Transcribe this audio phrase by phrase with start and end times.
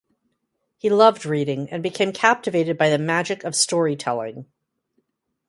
[0.79, 4.47] He loved reading and became captivated by the magic of storytelling.